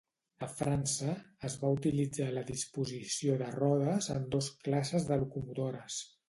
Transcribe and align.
A 0.45 0.47
França, 0.59 1.11
es 1.49 1.57
va 1.63 1.69
utilitzar 1.75 2.29
la 2.37 2.43
disposició 2.47 3.37
de 3.43 3.51
rodes 3.57 4.09
en 4.15 4.27
dos 4.37 4.49
classes 4.65 5.07
de 5.13 5.21
locomotores. 5.27 6.01